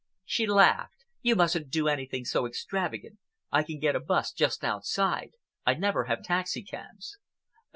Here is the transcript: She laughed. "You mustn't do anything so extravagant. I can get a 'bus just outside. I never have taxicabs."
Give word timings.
She 0.25 0.47
laughed. 0.47 1.05
"You 1.21 1.35
mustn't 1.35 1.69
do 1.69 1.87
anything 1.87 2.25
so 2.25 2.47
extravagant. 2.47 3.19
I 3.51 3.61
can 3.61 3.77
get 3.77 3.95
a 3.95 3.99
'bus 3.99 4.31
just 4.33 4.63
outside. 4.63 5.33
I 5.63 5.75
never 5.75 6.05
have 6.05 6.23
taxicabs." 6.23 7.19